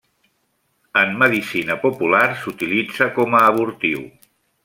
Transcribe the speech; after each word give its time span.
En 1.01 1.11
medicina 1.23 1.75
popular 1.83 2.23
s'utilitza 2.41 3.09
com 3.19 3.39
a 3.41 3.45
abortiu. 3.53 4.01